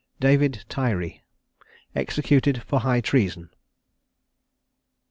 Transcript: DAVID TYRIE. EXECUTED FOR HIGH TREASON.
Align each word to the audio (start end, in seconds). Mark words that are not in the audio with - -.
DAVID 0.19 0.65
TYRIE. 0.67 1.21
EXECUTED 1.95 2.63
FOR 2.63 2.79
HIGH 2.79 3.01
TREASON. 3.01 3.51